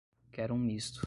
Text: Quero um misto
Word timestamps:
Quero 0.31 0.55
um 0.55 0.57
misto 0.57 0.99